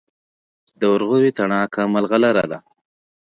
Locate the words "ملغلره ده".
1.93-2.59